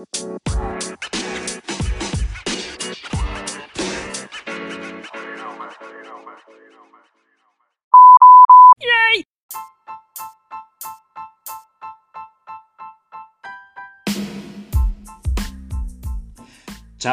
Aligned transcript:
Ciao 0.00 0.08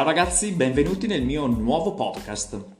ragazzi, 0.04 0.52
benvenuti 0.52 1.06
nel 1.06 1.24
mio 1.24 1.46
nuovo 1.46 1.92
podcast. 1.92 2.76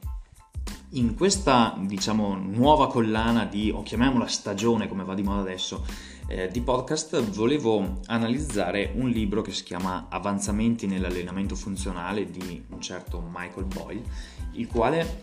In 0.93 1.15
questa, 1.17 1.77
diciamo, 1.79 2.35
nuova 2.35 2.89
collana 2.89 3.45
di, 3.45 3.71
o 3.71 3.83
chiamiamola 3.83 4.27
stagione 4.27 4.89
come 4.89 5.05
va 5.05 5.15
di 5.15 5.23
moda 5.23 5.43
adesso, 5.43 5.85
eh, 6.29 6.49
di 6.49 6.61
podcast, 6.61 7.21
volevo 7.31 8.01
analizzare 8.07 8.93
un 8.95 9.09
libro 9.09 9.41
che 9.41 9.51
si 9.51 9.65
chiama 9.65 10.09
Avanzamenti 10.11 10.87
nell'allenamento 10.87 11.57
funzionale 11.57 12.31
di 12.31 12.63
un 12.69 12.81
certo 12.81 13.27
Michael 13.33 13.65
Boyle, 13.65 14.03
il 14.53 14.67
quale 14.67 15.23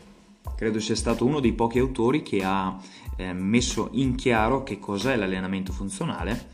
credo 0.55 0.79
sia 0.79 0.95
stato 0.95 1.25
uno 1.25 1.39
dei 1.39 1.53
pochi 1.53 1.77
autori 1.77 2.23
che 2.23 2.41
ha 2.43 2.75
eh, 3.17 3.33
messo 3.33 3.89
in 3.93 4.15
chiaro 4.15 4.63
che 4.63 4.79
cos'è 4.79 5.15
l'allenamento 5.15 5.71
funzionale 5.71 6.53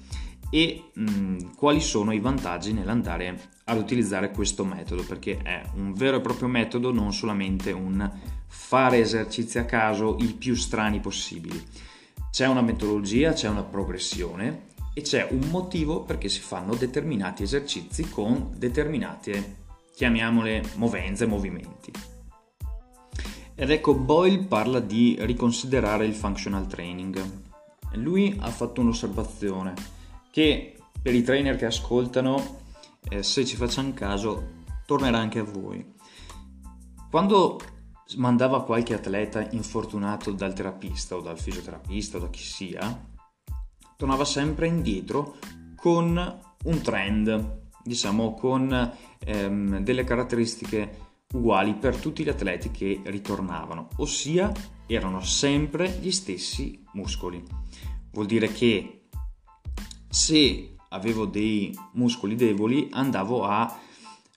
e 0.49 0.89
mh, 0.93 1.55
quali 1.55 1.79
sono 1.79 2.11
i 2.11 2.19
vantaggi 2.19 2.73
nell'andare 2.73 3.49
ad 3.63 3.77
utilizzare 3.77 4.31
questo 4.31 4.65
metodo 4.65 5.03
perché 5.03 5.39
è 5.41 5.63
un 5.75 5.93
vero 5.93 6.17
e 6.17 6.21
proprio 6.21 6.49
metodo 6.49 6.91
non 6.91 7.13
solamente 7.13 7.71
un 7.71 8.11
fare 8.47 8.97
esercizi 8.97 9.59
a 9.59 9.65
caso 9.65 10.17
i 10.19 10.27
più 10.27 10.55
strani 10.55 10.99
possibili 10.99 11.63
c'è 12.31 12.47
una 12.47 12.61
metodologia 12.61 13.33
c'è 13.33 13.47
una 13.47 13.63
progressione 13.63 14.69
e 14.93 15.01
c'è 15.01 15.27
un 15.29 15.49
motivo 15.49 16.03
perché 16.03 16.29
si 16.29 16.39
fanno 16.39 16.73
determinati 16.73 17.43
esercizi 17.43 18.09
con 18.09 18.51
determinate 18.55 19.57
chiamiamole 19.93 20.63
movenze 20.75 21.27
movimenti 21.27 21.91
ed 23.53 23.69
ecco 23.69 23.93
Boyle 23.93 24.45
parla 24.45 24.79
di 24.79 25.17
riconsiderare 25.19 26.05
il 26.05 26.15
functional 26.15 26.65
training 26.67 27.49
lui 27.93 28.35
ha 28.39 28.49
fatto 28.49 28.81
un'osservazione 28.81 29.73
che 30.31 30.77
per 31.01 31.15
i 31.15 31.23
trainer 31.23 31.55
che 31.55 31.65
ascoltano, 31.65 32.59
eh, 33.09 33.23
se 33.23 33.45
ci 33.45 33.55
facciamo 33.55 33.93
caso, 33.93 34.59
tornerà 34.85 35.17
anche 35.17 35.39
a 35.39 35.43
voi. 35.43 35.93
Quando 37.09 37.59
mandava 38.17 38.63
qualche 38.63 38.93
atleta 38.93 39.47
infortunato 39.51 40.31
dal 40.31 40.53
terapista 40.53 41.15
o 41.15 41.21
dal 41.21 41.39
fisioterapista 41.39 42.17
o 42.17 42.19
da 42.21 42.29
chi 42.29 42.43
sia, 42.43 43.09
tornava 43.95 44.25
sempre 44.25 44.67
indietro 44.67 45.37
con 45.75 46.39
un 46.63 46.81
trend, 46.81 47.59
diciamo 47.83 48.33
con 48.33 48.93
ehm, 49.19 49.79
delle 49.79 50.03
caratteristiche 50.03 51.09
uguali 51.33 51.73
per 51.73 51.95
tutti 51.95 52.23
gli 52.23 52.29
atleti 52.29 52.71
che 52.71 53.01
ritornavano, 53.05 53.89
ossia 53.97 54.51
erano 54.87 55.21
sempre 55.21 55.89
gli 55.89 56.11
stessi 56.11 56.83
muscoli. 56.93 57.43
Vuol 58.11 58.25
dire 58.25 58.51
che 58.51 59.07
se 60.09 60.75
avevo 60.89 61.25
dei 61.25 61.73
muscoli 61.93 62.35
deboli 62.35 62.89
andavo 62.91 63.45
a 63.45 63.79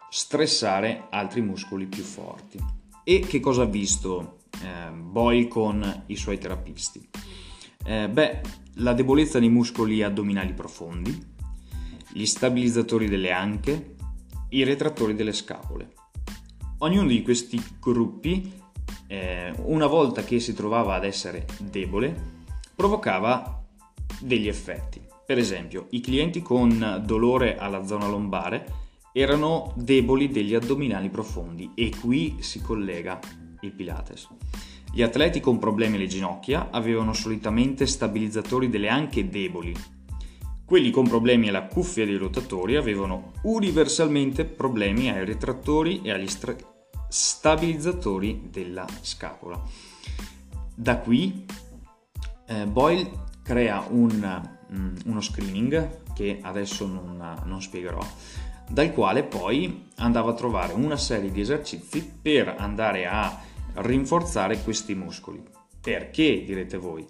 stressare 0.09 1.09
altri 1.11 1.41
muscoli 1.41 1.87
più 1.87 2.05
forti. 2.05 2.84
E 3.07 3.21
che 3.21 3.39
cosa 3.39 3.63
ha 3.63 3.67
visto 3.67 4.39
eh, 4.63 4.91
Boyle 4.91 5.47
con 5.47 6.05
i 6.07 6.17
suoi 6.17 6.39
terapisti? 6.39 7.07
Eh, 7.85 8.09
beh, 8.09 8.41
la 8.77 8.95
debolezza 8.95 9.39
dei 9.39 9.51
muscoli 9.51 10.03
addominali 10.03 10.55
profondi, 10.55 11.33
gli 12.13 12.25
stabilizzatori 12.25 13.07
delle 13.07 13.31
anche, 13.31 13.97
i 14.49 14.65
retrattori 14.65 15.15
delle 15.15 15.35
scapole. 15.35 15.93
Ognuno 16.79 17.09
di 17.09 17.23
questi 17.23 17.63
gruppi, 17.79 18.51
eh, 19.07 19.53
una 19.65 19.87
volta 19.87 20.25
che 20.25 20.41
si 20.41 20.55
trovava 20.55 20.95
ad 20.95 21.05
essere 21.05 21.47
debole, 21.61 22.33
provocava 22.75 23.63
degli 24.19 24.49
effetti. 24.49 25.03
Per 25.27 25.37
esempio, 25.37 25.89
i 25.91 26.01
clienti 26.01 26.41
con 26.41 27.03
dolore 27.05 27.57
alla 27.59 27.85
zona 27.85 28.09
lombare 28.09 28.83
erano 29.17 29.73
deboli 29.77 30.29
degli 30.29 30.57
addominali 30.57 31.09
profondi 31.09 31.71
e 31.77 31.93
qui 32.01 32.39
si 32.41 32.61
collega 32.61 33.21
il 33.61 33.71
Pilates. 33.71 34.27
Gli 34.93 35.03
atleti 35.03 35.39
con 35.39 35.61
problemi 35.61 35.95
alle 35.95 36.09
ginocchia 36.09 36.71
avevano 36.73 37.13
solitamente 37.13 37.87
stabilizzatori 37.87 38.69
delle 38.69 38.89
anche 38.89 39.29
deboli. 39.29 39.73
Quelli 40.65 40.91
con 40.91 41.07
problemi 41.07 41.49
alla 41.49 41.67
cuffia 41.67 42.05
dei 42.05 42.17
rotatori 42.17 42.75
avevano 42.75 43.35
universalmente 43.43 44.45
problemi 44.45 45.09
ai 45.11 45.25
retrattori 45.25 46.01
e 46.03 46.11
agli 46.11 46.27
stra- 46.27 46.57
stabilizzatori 47.09 48.49
della 48.51 48.85
scapola. 49.01 49.63
Da 50.75 50.99
qui 50.99 51.45
eh, 52.49 52.67
Boyle 52.67 53.11
crea 53.45 53.87
un 53.91 54.43
Mm, 54.75 54.97
uno 55.07 55.21
screening 55.21 56.13
che 56.15 56.41
adesso 56.43 56.87
non, 56.87 57.43
non 57.45 57.63
spiegherò, 57.63 58.05
dal 58.69 58.93
quale 58.93 59.23
poi 59.25 59.89
andavo 59.97 60.31
a 60.31 60.35
trovare 60.35 60.73
una 60.73 60.97
serie 60.97 61.31
di 61.31 61.41
esercizi 61.41 62.19
per 62.23 62.55
andare 62.59 63.07
a 63.07 63.41
rinforzare 63.75 64.63
questi 64.63 64.95
muscoli. 64.95 65.43
Perché 65.81 66.45
direte 66.45 66.77
voi? 66.77 67.07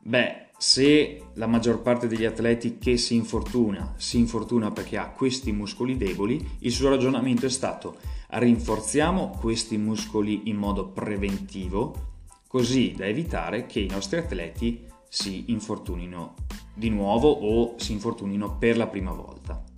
Beh, 0.00 0.44
se 0.56 1.30
la 1.34 1.46
maggior 1.46 1.82
parte 1.82 2.06
degli 2.06 2.24
atleti 2.24 2.78
che 2.78 2.96
si 2.96 3.16
infortuna 3.16 3.94
si 3.96 4.18
infortuna 4.18 4.70
perché 4.70 4.96
ha 4.96 5.10
questi 5.10 5.52
muscoli 5.52 5.96
deboli, 5.96 6.56
il 6.60 6.72
suo 6.72 6.88
ragionamento 6.88 7.46
è 7.46 7.50
stato 7.50 7.98
rinforziamo 8.28 9.36
questi 9.38 9.76
muscoli 9.76 10.48
in 10.48 10.56
modo 10.56 10.88
preventivo 10.88 12.12
così 12.48 12.94
da 12.96 13.06
evitare 13.06 13.66
che 13.66 13.80
i 13.80 13.88
nostri 13.88 14.18
atleti 14.18 14.86
si 15.08 15.44
infortunino 15.48 16.34
di 16.72 16.88
nuovo 16.88 17.30
o 17.30 17.74
si 17.78 17.92
infortunino 17.92 18.56
per 18.56 18.76
la 18.76 18.86
prima 18.86 19.12
volta. 19.12 19.73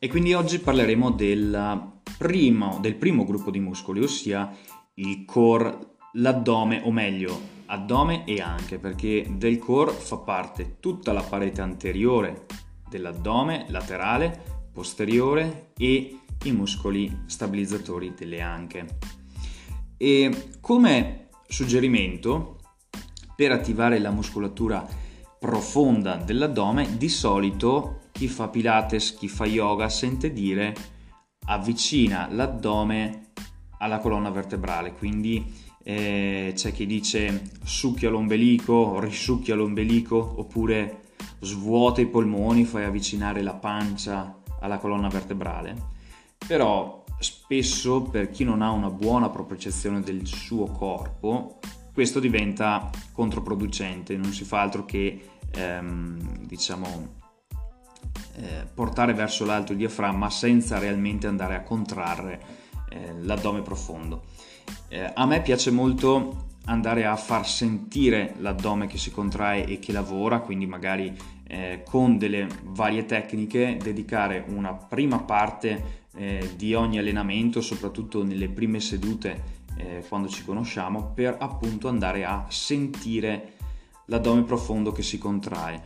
E 0.00 0.08
quindi 0.08 0.32
oggi 0.32 0.60
parleremo 0.60 1.10
del 1.10 1.90
primo, 2.18 2.78
del 2.80 2.94
primo 2.94 3.24
gruppo 3.24 3.50
di 3.50 3.58
muscoli, 3.58 4.00
ossia 4.00 4.48
il 4.94 5.24
core, 5.24 5.96
l'addome, 6.12 6.82
o 6.84 6.92
meglio, 6.92 7.56
addome 7.66 8.24
e 8.24 8.40
anche, 8.40 8.78
perché 8.78 9.26
del 9.28 9.58
core 9.58 9.90
fa 9.90 10.18
parte 10.18 10.76
tutta 10.78 11.12
la 11.12 11.22
parete 11.22 11.62
anteriore 11.62 12.46
dell'addome, 12.88 13.66
laterale, 13.70 14.70
posteriore 14.72 15.72
e 15.76 16.20
i 16.44 16.52
muscoli 16.52 17.24
stabilizzatori 17.26 18.14
delle 18.16 18.40
anche. 18.40 18.98
E 19.96 20.50
come 20.60 21.28
suggerimento, 21.48 22.60
per 23.34 23.50
attivare 23.50 23.98
la 23.98 24.12
muscolatura 24.12 24.86
profonda 25.40 26.14
dell'addome, 26.14 26.96
di 26.96 27.08
solito 27.08 28.02
chi 28.18 28.26
fa 28.26 28.48
Pilates, 28.48 29.14
chi 29.14 29.28
fa 29.28 29.46
yoga 29.46 29.88
sente 29.88 30.32
dire 30.32 30.74
avvicina 31.46 32.26
l'addome 32.28 33.30
alla 33.78 34.00
colonna 34.00 34.28
vertebrale, 34.30 34.92
quindi 34.92 35.54
eh, 35.84 36.50
c'è 36.52 36.72
chi 36.72 36.84
dice 36.84 37.50
succhia 37.62 38.10
l'ombelico, 38.10 38.98
risucchia 38.98 39.54
l'ombelico 39.54 40.34
oppure 40.36 41.02
svuota 41.38 42.00
i 42.00 42.08
polmoni, 42.08 42.64
fai 42.64 42.86
avvicinare 42.86 43.40
la 43.40 43.54
pancia 43.54 44.36
alla 44.58 44.78
colonna 44.78 45.06
vertebrale. 45.06 45.76
Però 46.44 47.04
spesso 47.20 48.02
per 48.02 48.30
chi 48.30 48.42
non 48.42 48.62
ha 48.62 48.72
una 48.72 48.90
buona 48.90 49.28
propriocezione 49.30 50.00
del 50.00 50.26
suo 50.26 50.66
corpo 50.66 51.60
questo 51.92 52.18
diventa 52.18 52.90
controproducente, 53.12 54.16
non 54.16 54.32
si 54.32 54.42
fa 54.44 54.60
altro 54.60 54.84
che 54.84 55.20
ehm, 55.52 56.46
diciamo, 56.46 57.17
eh, 58.38 58.66
portare 58.72 59.14
verso 59.14 59.44
l'alto 59.44 59.72
il 59.72 59.78
diaframma 59.78 60.30
senza 60.30 60.78
realmente 60.78 61.26
andare 61.26 61.56
a 61.56 61.62
contrarre 61.62 62.40
eh, 62.90 63.12
l'addome 63.22 63.62
profondo. 63.62 64.22
Eh, 64.88 65.10
a 65.12 65.26
me 65.26 65.42
piace 65.42 65.70
molto 65.70 66.46
andare 66.66 67.06
a 67.06 67.16
far 67.16 67.46
sentire 67.46 68.34
l'addome 68.38 68.86
che 68.86 68.98
si 68.98 69.10
contrae 69.10 69.66
e 69.66 69.78
che 69.78 69.92
lavora, 69.92 70.40
quindi 70.40 70.66
magari 70.66 71.16
eh, 71.46 71.82
con 71.84 72.18
delle 72.18 72.46
varie 72.64 73.06
tecniche 73.06 73.78
dedicare 73.82 74.44
una 74.48 74.74
prima 74.74 75.18
parte 75.18 76.06
eh, 76.14 76.52
di 76.56 76.74
ogni 76.74 76.98
allenamento, 76.98 77.60
soprattutto 77.60 78.22
nelle 78.22 78.48
prime 78.48 78.80
sedute 78.80 79.56
eh, 79.76 80.04
quando 80.08 80.28
ci 80.28 80.44
conosciamo 80.44 81.12
per 81.14 81.36
appunto 81.38 81.88
andare 81.88 82.24
a 82.24 82.44
sentire 82.48 83.54
l'addome 84.06 84.42
profondo 84.42 84.92
che 84.92 85.02
si 85.02 85.18
contrae. 85.18 85.82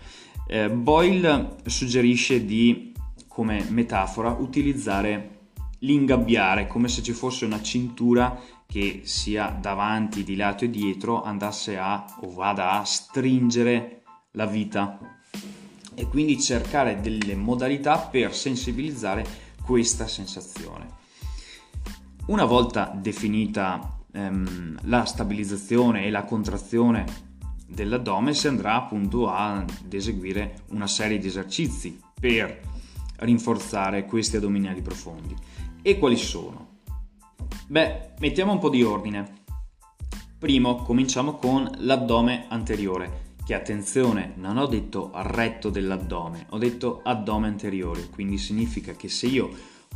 Eh, 0.52 0.68
Boyle 0.68 1.56
suggerisce 1.64 2.44
di, 2.44 2.92
come 3.26 3.64
metafora, 3.70 4.32
utilizzare 4.32 5.46
l'ingabbiare 5.78 6.66
come 6.66 6.88
se 6.88 7.02
ci 7.02 7.14
fosse 7.14 7.46
una 7.46 7.62
cintura 7.62 8.38
che 8.66 9.00
sia 9.04 9.48
davanti, 9.48 10.24
di 10.24 10.36
lato 10.36 10.66
e 10.66 10.70
dietro 10.70 11.22
andasse 11.22 11.78
a 11.78 12.04
o 12.20 12.30
vada 12.34 12.72
a 12.72 12.84
stringere 12.84 14.02
la 14.32 14.44
vita. 14.44 14.98
e 15.94 16.06
quindi 16.06 16.38
cercare 16.38 17.00
delle 17.00 17.34
modalità 17.34 17.96
per 17.96 18.34
sensibilizzare 18.34 19.24
questa 19.62 20.06
sensazione. 20.06 20.86
Una 22.26 22.44
volta 22.44 22.92
definita 22.94 24.00
ehm, 24.12 24.80
la 24.82 25.06
stabilizzazione 25.06 26.04
e 26.04 26.10
la 26.10 26.24
contrazione 26.24 27.31
dell'addome 27.72 28.34
si 28.34 28.46
andrà 28.48 28.74
appunto 28.74 29.28
ad 29.28 29.70
eseguire 29.92 30.62
una 30.68 30.86
serie 30.86 31.18
di 31.18 31.26
esercizi 31.26 31.98
per 32.20 32.60
rinforzare 33.16 34.04
questi 34.04 34.36
addominali 34.36 34.82
profondi. 34.82 35.34
E 35.80 35.98
quali 35.98 36.16
sono? 36.16 36.80
Beh, 37.66 38.10
mettiamo 38.18 38.52
un 38.52 38.58
po' 38.58 38.70
di 38.70 38.82
ordine. 38.82 39.40
Primo, 40.38 40.76
cominciamo 40.76 41.36
con 41.36 41.70
l'addome 41.78 42.46
anteriore, 42.48 43.34
che 43.44 43.54
attenzione, 43.54 44.32
non 44.36 44.56
ho 44.58 44.66
detto 44.66 45.10
retto 45.14 45.70
dell'addome, 45.70 46.46
ho 46.50 46.58
detto 46.58 47.00
addome 47.02 47.46
anteriore, 47.46 48.08
quindi 48.08 48.38
significa 48.38 48.92
che 48.92 49.08
se 49.08 49.26
io 49.26 49.50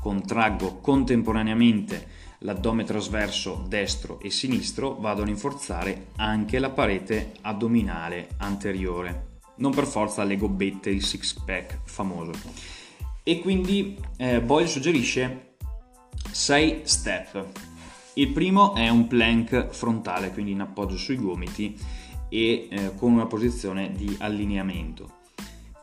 contraggo 0.07 0.77
contemporaneamente 0.77 2.07
l'addome 2.41 2.85
trasverso 2.85 3.65
destro 3.67 4.21
e 4.21 4.31
sinistro, 4.31 4.95
vado 5.01 5.23
a 5.23 5.25
rinforzare 5.25 6.11
anche 6.19 6.61
la 6.61 6.71
parete 6.71 7.33
addominale 7.41 8.29
anteriore. 8.37 9.41
Non 9.57 9.75
per 9.75 9.85
forza 9.85 10.23
le 10.23 10.37
gobbette, 10.37 10.91
il 10.91 11.03
six 11.03 11.33
pack 11.45 11.81
famoso. 11.83 12.31
E 13.25 13.41
quindi 13.41 13.99
eh, 14.17 14.41
Boyle 14.41 14.69
suggerisce 14.69 15.57
6 16.31 16.83
step. 16.85 17.45
Il 18.15 18.29
primo 18.29 18.77
è 18.77 18.89
un 18.89 19.09
plank 19.09 19.71
frontale, 19.71 20.31
quindi 20.31 20.53
in 20.53 20.61
appoggio 20.61 20.97
sui 20.97 21.17
gomiti 21.17 21.77
e 22.29 22.69
eh, 22.71 22.95
con 22.95 23.11
una 23.11 23.27
posizione 23.27 23.91
di 23.91 24.15
allineamento. 24.21 25.15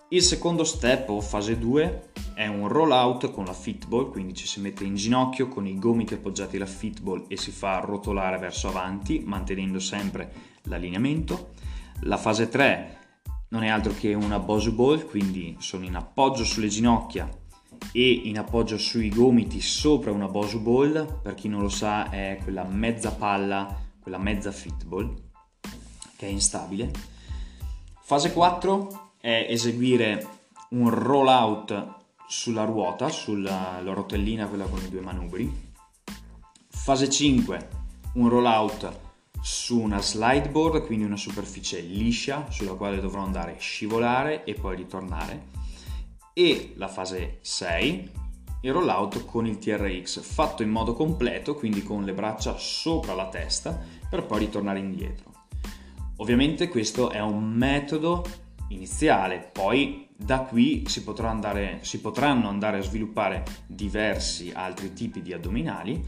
Il 0.10 0.22
secondo 0.22 0.64
step 0.64 1.10
o 1.10 1.22
fase 1.22 1.58
2 1.58 2.12
è 2.36 2.46
un 2.46 2.68
roll 2.68 2.92
out 2.92 3.32
con 3.32 3.46
la 3.46 3.54
fitball, 3.54 4.12
quindi 4.12 4.34
ci 4.36 4.46
si 4.46 4.60
mette 4.60 4.84
in 4.84 4.96
ginocchio 4.96 5.48
con 5.48 5.66
i 5.66 5.80
gomiti 5.80 6.14
appoggiati 6.14 6.58
alla 6.58 6.66
fitball 6.66 7.26
e 7.28 7.38
si 7.38 7.52
fa 7.52 7.80
rotolare 7.80 8.38
verso 8.38 8.68
avanti 8.68 9.24
mantenendo 9.26 9.80
sempre 9.80 10.32
l'allineamento. 10.64 11.54
La 12.02 12.18
fase 12.18 12.50
3 12.50 12.98
non 13.50 13.64
è 13.64 13.70
altro 13.70 13.94
che 13.94 14.14
una 14.14 14.40
Bosu 14.40 14.74
Ball, 14.74 15.08
quindi 15.08 15.56
sono 15.60 15.86
in 15.86 15.96
appoggio 15.96 16.44
sulle 16.44 16.68
ginocchia 16.68 17.28
e 17.92 18.12
in 18.12 18.38
appoggio 18.38 18.78
sui 18.78 19.10
gomiti 19.10 19.62
sopra 19.62 20.12
una 20.12 20.28
Bosu 20.28 20.62
Ball, 20.62 21.22
per 21.22 21.34
chi 21.34 21.48
non 21.48 21.62
lo 21.62 21.70
sa 21.70 22.10
è 22.10 22.40
quella 22.44 22.64
mezza 22.64 23.12
palla, 23.12 23.80
quella 24.00 24.18
mezza 24.18 24.52
fitball 24.52 25.14
che 26.16 26.28
è 26.28 26.30
instabile. 26.30 26.92
Fase 28.02 28.32
4 28.32 29.13
è 29.24 29.46
eseguire 29.48 30.28
un 30.72 30.90
roll 30.90 31.28
out 31.30 31.96
sulla 32.28 32.66
ruota, 32.66 33.08
sulla 33.08 33.80
rotellina, 33.82 34.48
quella 34.48 34.66
con 34.66 34.84
i 34.84 34.90
due 34.90 35.00
manubri. 35.00 35.72
Fase 36.68 37.10
5, 37.10 37.70
un 38.16 38.28
roll 38.28 38.46
out 38.46 39.00
su 39.42 39.80
una 39.80 40.02
slideboard, 40.02 40.86
quindi 40.86 41.06
una 41.06 41.16
superficie 41.16 41.80
liscia 41.80 42.48
sulla 42.50 42.74
quale 42.74 43.00
dovrò 43.00 43.22
andare 43.22 43.56
a 43.56 43.60
scivolare 43.60 44.44
e 44.44 44.56
poi 44.56 44.76
ritornare. 44.76 45.46
E 46.34 46.74
la 46.76 46.90
fase 46.90 47.38
6, 47.40 48.12
il 48.60 48.74
roll 48.74 48.90
out 48.90 49.24
con 49.24 49.48
il 49.48 49.58
TRX, 49.58 50.20
fatto 50.20 50.64
in 50.64 50.70
modo 50.70 50.94
completo, 50.94 51.56
quindi 51.56 51.82
con 51.82 52.04
le 52.04 52.12
braccia 52.12 52.58
sopra 52.58 53.14
la 53.14 53.30
testa, 53.30 53.80
per 54.10 54.26
poi 54.26 54.40
ritornare 54.40 54.80
indietro. 54.80 55.32
Ovviamente 56.18 56.68
questo 56.68 57.10
è 57.10 57.22
un 57.22 57.54
metodo 57.54 58.42
iniziale, 58.70 59.50
poi 59.52 60.08
da 60.16 60.42
qui 60.42 60.86
si, 60.88 61.04
andare, 61.22 61.80
si 61.82 62.00
potranno 62.00 62.48
andare 62.48 62.78
a 62.78 62.82
sviluppare 62.82 63.44
diversi 63.68 64.52
altri 64.54 64.94
tipi 64.94 65.22
di 65.22 65.34
addominali. 65.34 66.04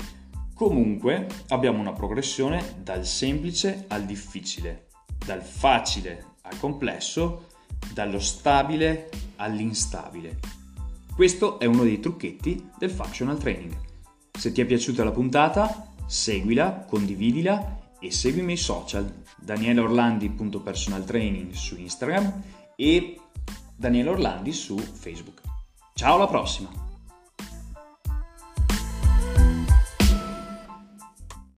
Comunque 0.54 1.28
abbiamo 1.50 1.80
una 1.80 1.92
progressione 1.92 2.76
dal 2.82 3.06
semplice 3.06 3.86
al 3.90 4.06
difficile, 4.06 4.88
dal 5.26 5.42
facile 5.42 6.34
al 6.44 6.58
complesso, 6.60 7.48
dallo 7.94 8.20
stabile 8.20 9.10
all'instabile. 9.38 10.40
Questo 11.14 11.60
è 11.60 11.66
uno 11.66 11.84
dei 11.84 12.00
trucchetti 12.00 12.70
del 12.78 12.92
functional 12.92 13.38
training. 13.38 13.76
Se 14.32 14.52
ti 14.52 14.62
è 14.62 14.66
piaciuta 14.66 15.04
la 15.04 15.12
puntata, 15.12 15.94
seguila, 16.06 16.86
condividila 16.88 17.84
e 18.00 18.12
seguimi 18.12 18.42
i 18.42 18.46
miei 18.46 18.58
social 18.58 19.24
danieleorlandi.personaltraining 19.38 21.52
su 21.52 21.80
Instagram 21.80 22.44
e 22.76 23.20
Daniele 23.76 24.10
Orlandi 24.10 24.54
su 24.54 24.78
Facebook. 24.78 25.42
Ciao 25.94 26.16
alla 26.16 26.28
prossima! 26.28 26.85